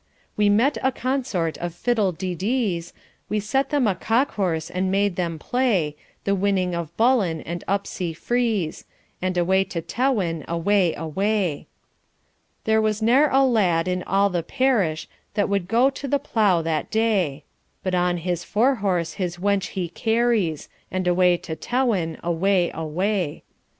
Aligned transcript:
We 0.35 0.49
met 0.49 0.79
a 0.81 0.91
consort 0.91 1.59
of 1.59 1.75
fiddle 1.75 2.11
de 2.11 2.33
dees; 2.33 2.91
We 3.29 3.39
set 3.39 3.69
them 3.69 3.85
a 3.85 3.93
cockhorse, 3.93 4.71
and 4.71 4.89
made 4.91 5.15
them 5.15 5.37
play 5.37 5.95
The 6.23 6.33
winning 6.33 6.73
of 6.73 6.97
Bullen 6.97 7.39
and 7.41 7.63
Upsey 7.67 8.11
frees, 8.17 8.83
And 9.21 9.37
away 9.37 9.63
to 9.65 9.79
Tewin, 9.79 10.43
away, 10.47 10.95
away! 10.95 11.67
There 12.63 12.81
was 12.81 13.03
ne'er 13.03 13.29
a 13.29 13.45
lad 13.45 13.87
in 13.87 14.01
all 14.01 14.31
the 14.31 14.41
parish 14.41 15.07
That 15.35 15.49
would 15.49 15.67
go 15.67 15.91
to 15.91 16.07
the 16.07 16.17
plough 16.17 16.63
that 16.63 16.89
day; 16.89 17.43
But 17.83 17.93
on 17.93 18.17
his 18.17 18.43
fore 18.43 18.77
horse 18.77 19.13
his 19.13 19.37
wench 19.37 19.67
he 19.77 19.87
carries. 19.87 20.67
And 20.89 21.05
away 21.07 21.37
to 21.37 21.55
Tewin, 21.55 22.17
away, 22.23 22.71
away! 22.73 23.43